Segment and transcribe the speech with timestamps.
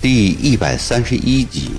[0.00, 1.72] 第一百三十一集，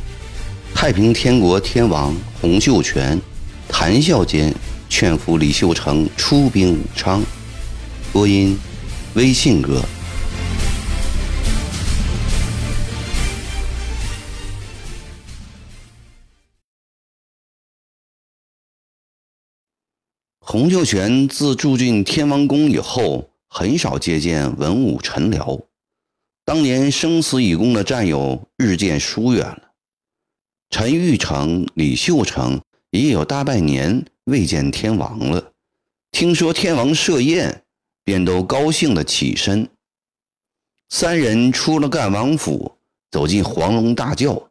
[0.76, 3.20] 太平天国天王洪秀全
[3.68, 4.54] 谈笑间
[4.88, 7.24] 劝服李秀成出兵武昌。
[8.12, 8.58] 播音：
[9.16, 9.84] 微信哥。
[20.52, 25.64] 洪秀全自住进天王宫以后，很少接见文武臣僚。
[26.44, 29.62] 当年生死以共的战友日渐疏远了。
[30.72, 35.52] 陈玉成、李秀成也有大半年未见天王了。
[36.10, 37.64] 听说天王设宴，
[38.04, 39.70] 便都高兴的起身。
[40.90, 42.76] 三人出了干王府，
[43.12, 44.50] 走进黄龙大轿。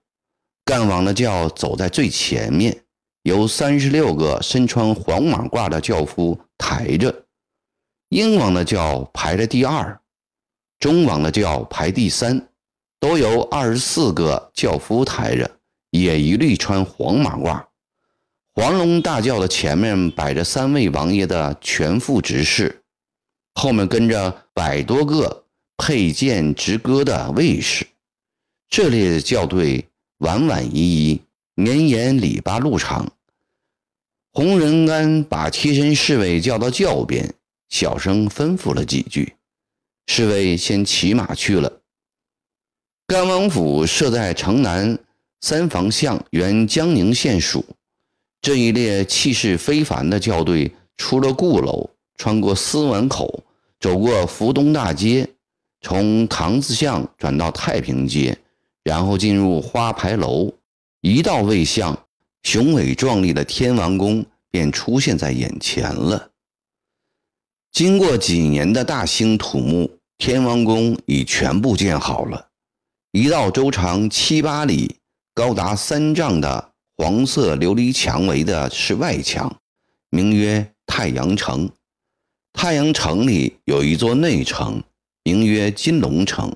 [0.65, 2.85] 干王的轿走在最前面，
[3.29, 7.15] 由三十六个身穿黄马褂的轿夫抬着。
[8.09, 10.01] 英王的轿排在第二。
[10.81, 12.49] 中王的轿排第三，
[12.99, 15.59] 都由二十四个轿夫抬着，
[15.91, 17.63] 也一律穿黄马褂。
[18.55, 22.83] 黄龙大轿的前面摆着三位王爷的全副执事，
[23.55, 25.45] 后面跟着百多个
[25.77, 27.87] 佩剑执戈的卫士。
[28.69, 29.87] 这列轿队
[30.19, 31.21] 婉婉仪仪，
[31.55, 33.07] 年年礼八路长。
[34.39, 37.35] 洪仁安把贴身侍卫叫到轿边，
[37.71, 39.35] 小声吩咐了几句。
[40.07, 41.81] 侍卫先骑马去了。
[43.09, 44.97] 甘王府设在城南
[45.41, 47.65] 三房巷，原江宁县属。
[48.41, 53.43] 这一列气势非凡的轿队出了故楼，穿过司文口，
[53.81, 55.29] 走过福东大街，
[55.81, 58.39] 从堂子巷转到太平街，
[58.85, 60.53] 然后进入花牌楼。
[61.01, 62.07] 一到卫巷，
[62.51, 66.31] 雄伟壮丽的天王宫便出现在眼前了。
[67.73, 69.91] 经过几年的大兴土木。
[70.17, 72.49] 天王宫已全部建好了，
[73.13, 74.97] 一道周长七八里、
[75.33, 79.61] 高达三丈的黄色琉璃墙围的是外墙，
[80.11, 81.71] 名曰太阳城。
[82.53, 84.83] 太阳城里有一座内城，
[85.23, 86.53] 名曰金龙城。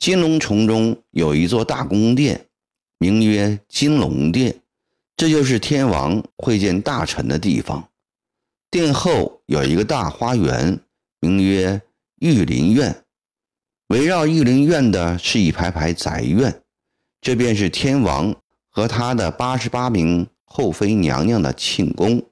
[0.00, 2.46] 金龙城中有一座大宫殿，
[2.98, 4.56] 名曰金龙殿，
[5.16, 7.88] 这就是天王会见大臣的地方。
[8.70, 10.80] 殿后有一个大花园，
[11.20, 11.80] 名曰。
[12.20, 13.04] 御林院，
[13.88, 16.62] 围绕御林院的是一排排宅院，
[17.20, 18.34] 这便是天王
[18.70, 22.22] 和他的八十八名后妃娘娘的寝宫。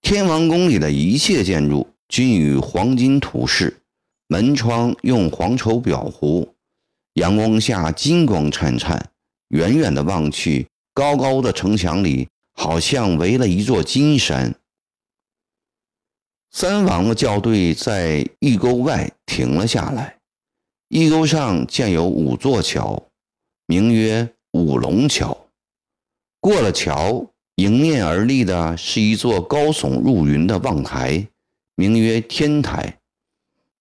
[0.00, 3.82] 天王宫里的一切建筑均与黄金涂饰，
[4.28, 6.54] 门窗用黄绸裱糊，
[7.14, 9.10] 阳光下金光灿灿。
[9.48, 10.66] 远远的望去，
[11.00, 14.54] 高高的城墙里好像围了一座金山。
[16.50, 20.18] 三王的校队在驿沟外停了下来，
[20.88, 23.02] 驿沟上建有五座桥，
[23.64, 25.46] 名曰五龙桥。
[26.38, 31.26] 过了桥，迎面而立的是一座高耸入云的望台，
[31.76, 32.98] 名曰天台。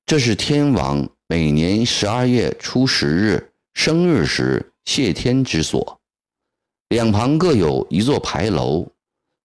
[0.05, 5.98] 这是天王每年十二月初十日生日时谢天之所。
[6.89, 8.87] 两旁各有一座牌楼，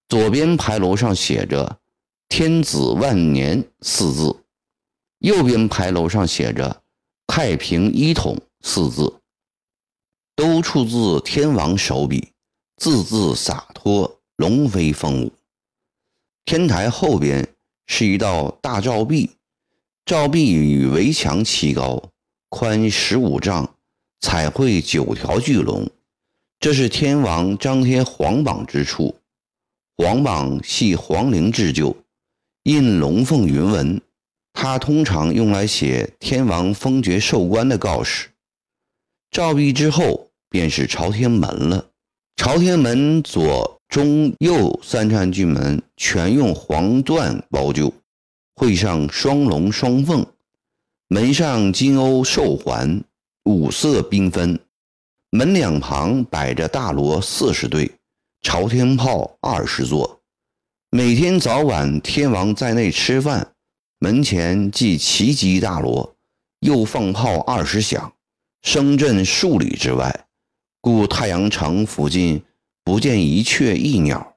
[0.09, 1.79] 左边牌楼上写着。
[2.27, 4.35] 天子万年四字，
[5.19, 6.83] 右边牌楼上写着
[7.29, 9.21] “太平一统”四字，
[10.35, 12.33] 都出自天王手笔，
[12.77, 15.33] 字字洒脱，龙飞凤舞。
[16.47, 17.47] 天台后边
[17.87, 19.31] 是一道大照壁，
[20.05, 22.03] 照壁与围墙齐高，
[22.49, 23.77] 宽十五丈，
[24.21, 25.89] 彩绘九条巨龙，
[26.65, 29.15] 这是天王张贴皇榜之处。
[29.99, 31.95] 皇榜系皇陵制就。
[32.63, 34.01] 印龙凤云纹，
[34.55, 38.31] 它通常用来写天王封爵授官的告示。
[39.31, 41.87] 照壁之后便是朝天门了。
[42.35, 47.93] 朝天门左、中、右三扇巨门全用黄缎包就，
[48.57, 50.25] 绘上双龙双凤，
[51.09, 53.05] 门上金瓯寿环，
[53.45, 54.59] 五色缤纷。
[55.37, 57.91] 门两旁摆着大锣四十对，
[58.41, 60.23] 朝天炮二十座。
[60.91, 63.53] 每天早晚，天王在内吃饭，
[63.99, 66.15] 门前即齐击大锣，
[66.61, 68.13] 又放炮二十响，
[68.63, 70.27] 声震数里之外，
[70.81, 72.41] 故太阳城附近
[72.85, 74.37] 不见一雀一鸟。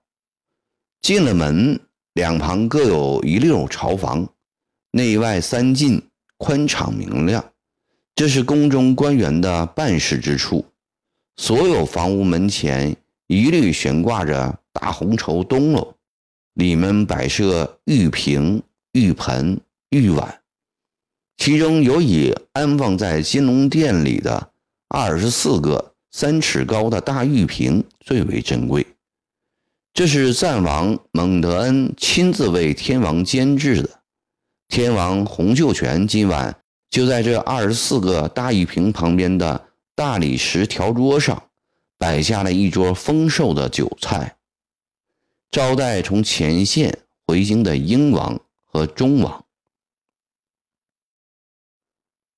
[1.04, 1.80] 进了门，
[2.14, 4.28] 两旁各有一溜朝房，
[4.90, 6.02] 内外三进，
[6.38, 7.52] 宽敞明亮。
[8.16, 10.66] 这是宫中官员的办事之处。
[11.38, 12.96] 所有房屋门前
[13.28, 15.94] 一律悬挂着大红绸灯笼。
[16.56, 18.64] 里面摆设玉瓶、
[18.94, 19.62] 玉盆、
[19.92, 20.40] 玉碗，
[21.38, 24.50] 其中有以安放在金龙殿里的
[24.88, 28.84] 二十四个三尺高的大玉瓶最为珍贵。
[29.94, 33.90] 这是赞王蒙德恩亲自为天王监制的。
[34.68, 36.56] 天王洪秀全今晚
[36.90, 39.67] 就在这二十四个大玉瓶旁边的
[39.98, 41.50] 大理石条桌上
[41.98, 44.38] 摆下了一桌丰盛的酒菜，
[45.50, 49.44] 招待从前线回京的英王和中王。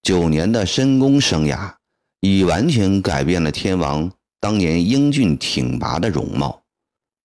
[0.01, 1.75] 九年的深宫生涯
[2.21, 4.09] 已完全改变了天王
[4.39, 6.63] 当年英俊挺拔的容貌。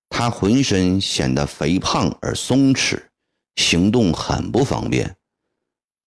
[0.08, 3.00] 他浑身显得肥胖而松弛，
[3.54, 5.16] 行动很不方便，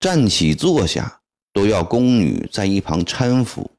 [0.01, 1.21] 站起坐下
[1.53, 3.71] 都要宫女在一旁搀扶，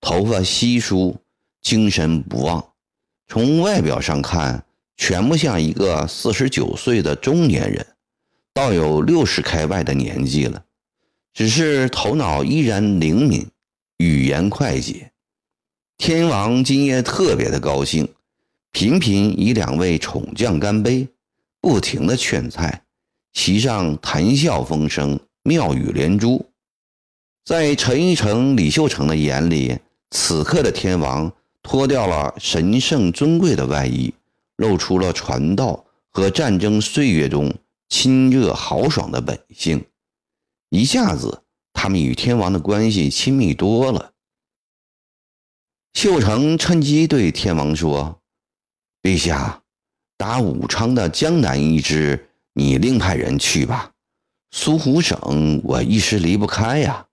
[0.00, 1.16] 头发稀疏，
[1.60, 2.72] 精神不旺。
[3.26, 4.64] 从外表上看，
[4.96, 7.86] 全不像一个四十九岁的中年人，
[8.54, 10.64] 倒有六十开外的年纪了。
[11.34, 13.46] 只是头脑依然灵敏，
[13.98, 15.12] 语言快捷。
[15.96, 18.08] 天王今夜特别的高兴。
[18.70, 21.08] 频频以两位宠将干杯，
[21.60, 22.84] 不停的劝菜，
[23.32, 26.44] 席上谈笑风生，妙语连珠。
[27.44, 29.78] 在陈玉成、李秀成的眼里，
[30.10, 31.32] 此刻的天王
[31.62, 34.14] 脱掉了神圣尊贵的外衣，
[34.56, 37.54] 露出了传道和战争岁月中
[37.88, 39.84] 亲热豪爽的本性。
[40.70, 44.12] 一下子，他们与天王的关系亲密多了。
[45.94, 48.20] 秀成趁机对天王说。
[49.02, 49.62] 陛下，
[50.16, 53.92] 打武昌的江南一支，你另派人去吧。
[54.50, 57.07] 苏湖省，我一时离不开呀。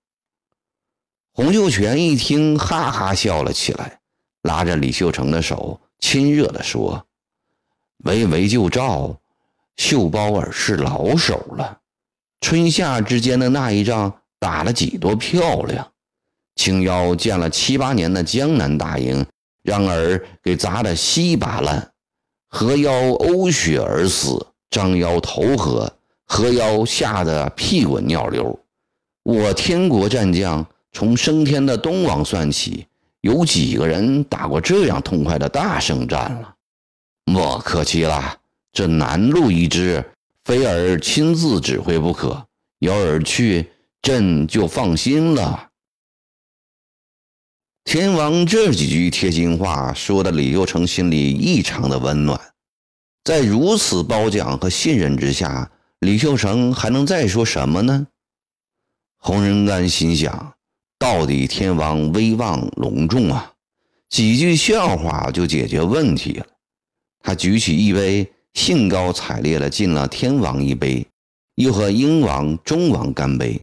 [1.36, 4.00] 洪秀全一听，哈哈笑了起来，
[4.44, 7.06] 拉着李秀成的手，亲热地说
[8.04, 9.14] ：“围魏救赵，
[9.76, 11.78] 秀包尔是老手了。
[12.40, 15.86] 春夏之间的那一仗打了几多漂亮？
[16.54, 19.22] 青妖建了七八年的江南大营。”
[19.62, 21.92] 然而给砸得稀巴烂，
[22.48, 25.92] 何妖呕血而死，张妖投河，
[26.24, 28.58] 何妖吓得屁滚尿流。
[29.24, 30.64] 我天国战将
[30.96, 32.86] 从升天的东王算起，
[33.20, 36.54] 有几个人打过这样痛快的大胜战了？
[37.26, 38.38] 莫客气了，
[38.72, 40.02] 这南路一支，
[40.46, 42.46] 非尔亲自指挥不可。
[42.78, 43.68] 有尔去，
[44.00, 45.68] 朕就放心了。
[47.84, 52.40] 天王这几句贴心话说的李秀成心里异常的温暖，
[53.22, 58.06] 在如此褒奖和信任之下，李秀成还能再说什么呢？
[59.18, 60.54] 洪仁玕心想，
[60.98, 63.52] 到底天王威望隆重啊，
[64.08, 66.46] 几句笑话就解决问题了。
[67.20, 71.06] 他举起一杯，兴高采烈地敬了天王一杯，
[71.56, 73.60] 又和英王、中王干杯，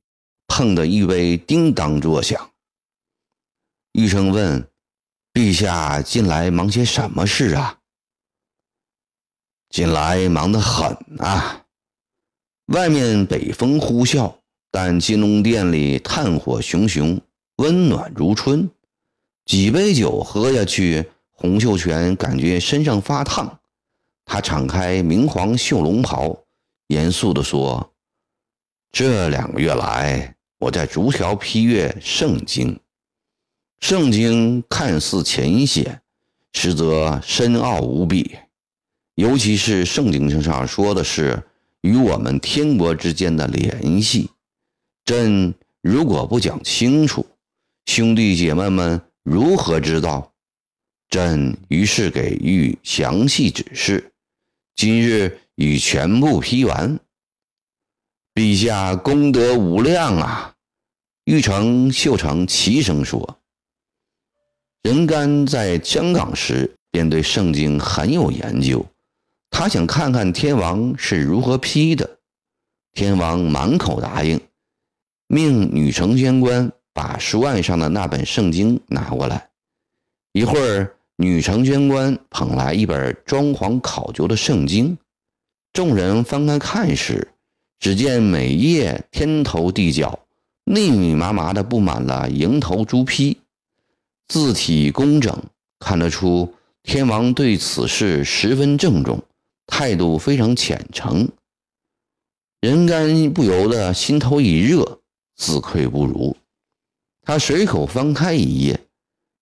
[0.48, 2.52] 碰得一杯叮当作响。
[3.94, 4.68] 玉生问
[5.34, 7.80] ：“陛下近来忙些什么事啊
[9.70, 11.66] ？”“近来忙得很啊！
[12.68, 14.36] 外面北风呼啸，
[14.76, 17.22] 但金龙殿里炭火熊熊，
[17.58, 18.68] 温暖如春。
[19.46, 23.60] 几杯酒喝下去，洪秀全感觉身上发烫。
[24.26, 26.36] 他敞开明黄绣龙袍，
[26.88, 27.94] 严肃地说
[28.92, 32.80] ：‘这两个月来，我在逐条批阅圣经。’”
[33.80, 36.02] 圣经看似浅显，
[36.54, 38.38] 实则深奥无比。
[39.14, 41.44] 尤其是圣经上说的是
[41.82, 44.32] 与我们天国之间的联系，
[45.06, 47.26] 朕如果不讲清楚，
[47.86, 50.32] 兄弟姐妹们如何知道？
[51.10, 54.14] 朕于是给予详细指示，
[54.76, 56.98] 今日已全部批完。
[58.34, 60.56] 陛下功德无量啊！
[61.26, 63.38] 玉成、秀成齐声说。
[64.84, 68.86] 任干在香港时便对圣经很有研究，
[69.50, 72.20] 他想看看天王是如何批的。
[72.94, 74.40] 天王满口答应，
[75.28, 79.50] 命女承宣官把书案上的那本圣经拿过来。
[80.34, 84.98] 一会儿，女承宣官捧来一本装潢考究的圣经，
[85.72, 87.28] 众人翻开看时，
[87.80, 90.20] 只见每页天头地角
[90.64, 93.38] 密密麻麻的布满了蝇头朱批。
[94.28, 95.44] 字体工整，
[95.80, 99.22] 看得出天王对此事十分郑重，
[99.68, 101.30] 态度非常虔诚。
[102.62, 105.00] 人干不由得心头一热，
[105.36, 106.36] 自愧不如。
[107.22, 108.80] 他随口翻开一页，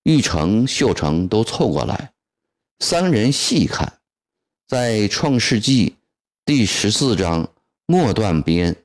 [0.03, 2.13] 玉成、秀成都凑过来，
[2.79, 3.99] 三人细看，
[4.67, 5.89] 在《创世纪》
[6.45, 7.51] 第十四章
[7.87, 8.75] 末段边，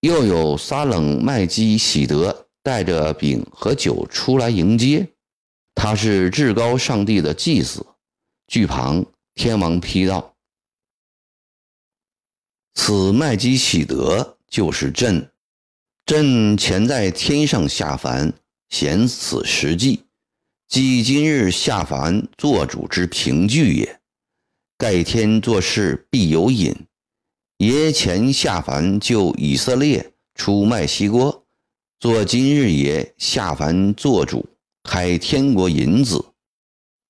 [0.00, 5.06] 又有撒冷麦基喜德带着饼和酒出来迎接，
[5.74, 7.86] 他是至高上帝的祭司。
[8.46, 10.34] 据旁天王批道
[12.74, 15.30] ：“此麦基喜德就是朕，
[16.06, 18.34] 朕前在天上下凡，
[18.68, 20.02] 显此实际。”
[20.68, 24.00] 即今日下凡做主之凭据也。
[24.76, 26.74] 盖天做事必有隐。
[27.58, 31.46] 爷前下凡救以色列出卖西郭，
[32.00, 34.44] 做今日爷下凡做主
[34.82, 36.22] 开天国银子。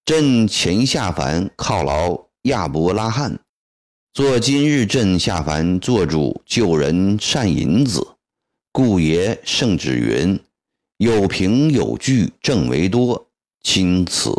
[0.04, 3.40] 朕前下凡犒劳亚伯拉罕，
[4.12, 8.13] 做今日朕下凡做主救人善银子。
[8.76, 10.40] 故爷圣旨云：
[10.96, 13.30] 有凭有据，正为多。
[13.62, 14.32] 钦此。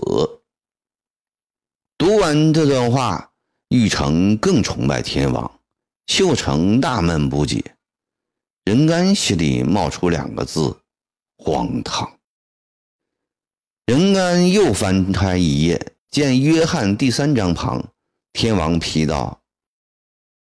[1.97, 3.31] 读完这段话，
[3.69, 5.61] 玉成更崇拜天王，
[6.07, 7.77] 秀成纳闷不解，
[8.65, 10.81] 任干心里冒出两个字：
[11.37, 12.19] 荒唐。
[13.85, 17.93] 任干又翻开一页，见约翰第三章旁，
[18.33, 19.41] 天王批道：“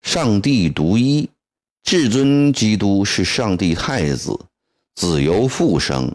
[0.04, 1.30] 上帝独一，
[1.88, 4.38] 至尊基督是上帝太子，
[4.94, 6.14] 子由父生，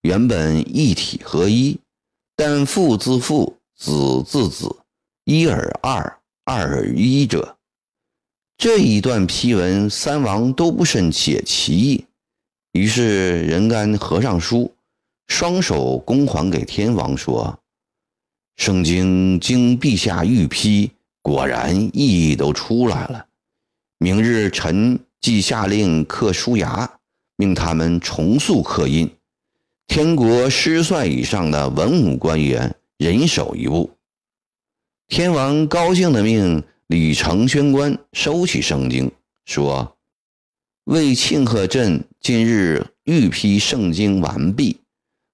[0.00, 1.78] 原本一体合一。”
[2.34, 4.68] 但父自父，子自子，
[5.24, 7.56] 一而二，二而一者。
[8.58, 12.04] 这一段批文，三王都不甚解其意。
[12.72, 14.74] 于是人干合上书，
[15.28, 17.56] 双手恭还给天王，说
[18.58, 20.90] ：“圣经经陛下御批，
[21.22, 23.24] 果然意义都出来了。
[23.98, 26.86] 明日臣即下令刻书衙，
[27.36, 29.10] 命他们重塑刻印。”
[29.88, 33.90] 天国师帅以上的文武官员人手一部。
[35.08, 39.10] 天王高兴的命李成宣官收起圣经，
[39.44, 39.96] 说
[40.84, 44.80] ：“为庆贺朕今日御批圣经完毕，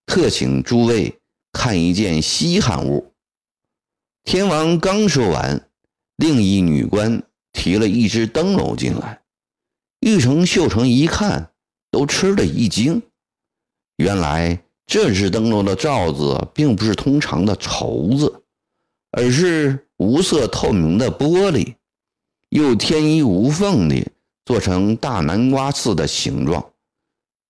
[0.06, 1.18] 特请诸位
[1.52, 3.12] 看一件稀罕物。”
[4.24, 5.68] 天王刚说完，
[6.16, 9.20] 另一女官提了一只灯笼进来。
[10.00, 11.50] 玉成、秀成一看，
[11.90, 13.02] 都吃了一惊。
[13.96, 18.42] 原来这只灯笼的罩子并不是通常的绸子，
[19.10, 21.74] 而是无色透明的玻璃，
[22.50, 24.06] 又天衣无缝的
[24.44, 26.64] 做成大南瓜似的形状。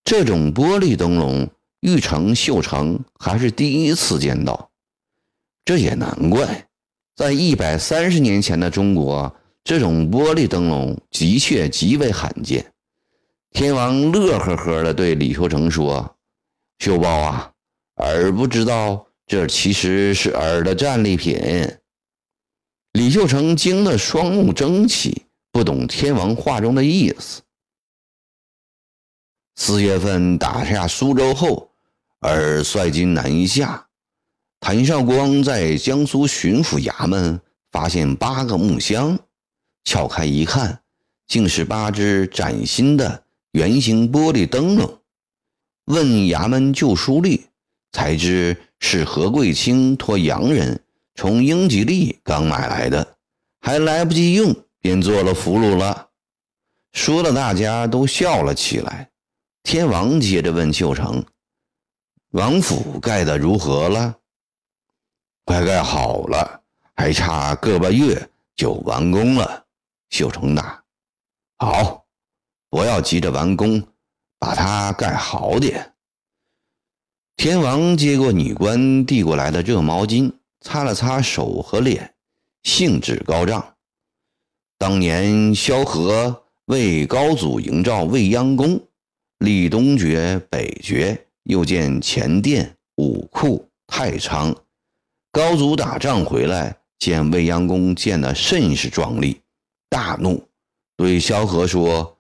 [0.05, 1.49] 这种玻璃灯笼，
[1.81, 4.71] 玉成、绣成还是第一次见到。
[5.67, 6.67] 这也难怪，
[7.15, 9.31] 在一百三十年前的中国，
[9.65, 12.73] 这种玻璃灯笼的确极为罕见。
[13.51, 16.17] 天王乐呵呵地对李秀成说。
[16.79, 17.53] 秀宝啊，
[17.97, 21.37] 儿不知道这其实是儿的战利品。
[22.93, 27.43] 李秀成惊得双目睁起，不懂天王话中的意思。
[29.57, 31.73] 四月份打下苏州后，
[32.21, 33.89] 儿率军南下。
[34.61, 37.41] 谭绍光在江苏巡抚衙门
[37.73, 39.19] 发现八个木箱，
[39.89, 40.83] 撬开一看，
[41.27, 45.01] 竟是八只崭新的圆形玻璃灯笼。
[45.87, 47.41] 问衙门旧书吏，
[47.93, 50.79] 才知是何贵清托洋人
[51.15, 53.17] 从英吉利刚买来的，
[53.63, 56.11] 还来不及用，便做了俘虏了。
[56.93, 59.09] 说的大家都笑了起来。
[59.63, 61.25] 天王接着问秀成
[62.33, 64.15] ：“王府盖的如何了
[65.47, 66.61] ？”“快盖好了，
[66.95, 69.65] 还差个把月就完工了。”
[70.11, 70.83] 秀成答
[71.59, 72.05] ：“好，
[72.71, 73.83] 不要急着完工。”
[74.41, 75.95] 把它盖好点。
[77.35, 82.15] 天王接过女官递过来的热毛巾，擦了擦手和脸，
[82.63, 83.75] 兴致高涨。
[84.79, 88.81] 当年萧何为高祖营造未央宫，
[89.39, 94.55] 立东爵、北爵，又建前殿、武库、太仓。
[95.33, 99.41] 高祖打仗回来，见未央宫建得甚是壮丽，
[99.89, 100.47] 大怒，
[100.97, 102.17] 对萧何说。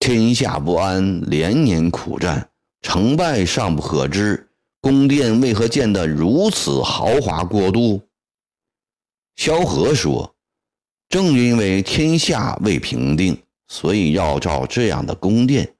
[0.00, 2.48] 天下不安，连年苦战，
[2.82, 4.48] 成败尚不可知。
[4.80, 8.00] 宫殿为何建得如此豪华过度？
[9.34, 10.36] 萧何说
[11.10, 13.36] ：“正因为天下未平定，
[13.66, 15.74] 所以要造这样的宫殿，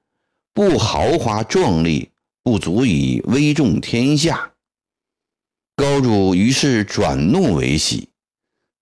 [0.53, 2.09] 不豪华壮丽，
[2.43, 4.51] 不足以威重天下。”
[5.77, 8.08] 高祖于是转怒为喜。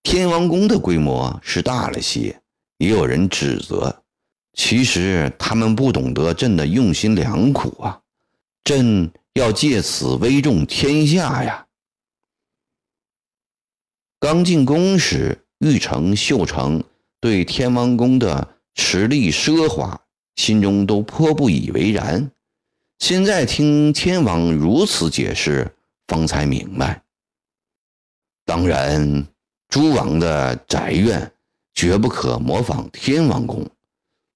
[0.02, 2.40] 天王宫的规模是大了些，
[2.78, 4.02] 也有人指责。
[4.54, 8.00] 其实他们不懂得朕的用心良苦啊！
[8.64, 11.66] 朕要借此威重天下呀！
[14.18, 16.82] 刚进宫时，玉成、秀成
[17.20, 20.00] 对天王宫的实力奢华，
[20.34, 22.30] 心中都颇不以为然。
[22.98, 25.72] 现在听天王如此解释，
[26.08, 27.04] 方才明白。
[28.44, 29.24] 当然，
[29.68, 31.30] 诸王的宅院
[31.74, 33.64] 绝不可模仿天王宫，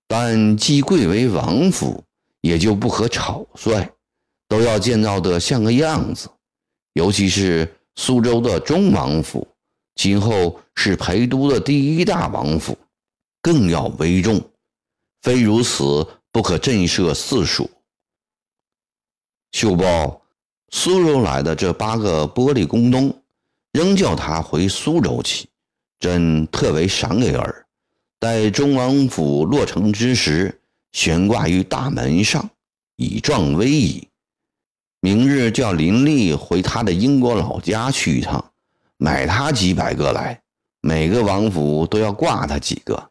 [0.07, 2.05] 但既贵为王府，
[2.43, 3.91] 也就不可草率，
[4.47, 6.29] 都要建造得像个样子。
[6.93, 9.49] 尤其是苏州的中王府，
[9.95, 12.77] 今后是陪都的第一大王府，
[13.41, 14.39] 更要威重。
[15.23, 17.71] 非如此，不可震慑四蜀。
[19.53, 20.21] 秀报，
[20.71, 23.22] 苏州来的这八个玻璃宫东，
[23.73, 25.49] 仍叫他回苏州去。
[25.99, 27.65] 朕特为赏给尔，
[28.19, 30.61] 待中王府落成之时，
[30.93, 32.51] 悬挂于大门上，
[32.97, 34.09] 以壮威仪。
[35.01, 38.53] 明日叫林立回他的英国老家去一趟，
[38.97, 40.41] 买他几百个来，
[40.81, 43.11] 每个王府都要挂他几个。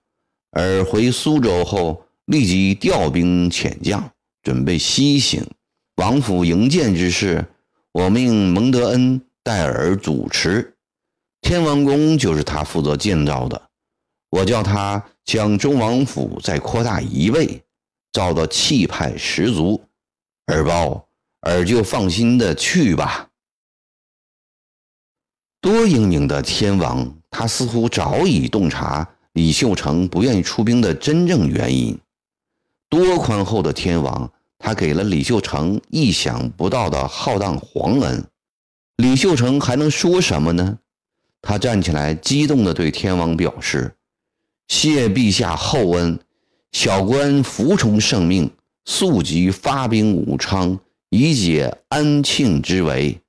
[0.51, 4.11] 而回苏州后，立即调兵遣将，
[4.43, 5.45] 准备西行。
[5.95, 7.45] 王府营建之事，
[7.93, 10.75] 我命蒙德恩戴尔主持。
[11.41, 13.69] 天王宫就是他负责建造的。
[14.29, 17.63] 我叫他将中王府再扩大一倍，
[18.13, 19.81] 造得气派十足。
[20.47, 21.07] 尔包，
[21.41, 23.27] 尔就放心的去吧。
[25.59, 31.99] 多英明的天王，他似乎早已洞察李秀成不愿意出兵的真正原因。
[32.89, 34.31] 多宽厚的天王！
[34.63, 38.23] 他给了李秀成意想不到的浩荡皇恩，
[39.01, 40.77] 李秀成还能说什么呢？
[41.41, 43.95] 他站起来，激动地对天王表示
[44.69, 46.19] ：“谢陛下厚恩，
[46.71, 48.51] 小官服从圣命，
[48.85, 50.79] 速即发兵武昌，
[51.09, 53.19] 以解安庆之围。”